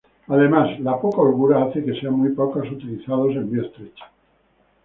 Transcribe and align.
Además, 0.29 0.79
la 0.79 0.99
poca 0.99 1.21
holgura 1.21 1.61
hace 1.63 1.85
que 1.85 1.93
sean 1.99 2.13
muy 2.17 2.29
poco 2.29 2.57
utilizados 2.57 3.35
en 3.35 3.51
vía 3.51 3.61
estrecha. 3.61 4.09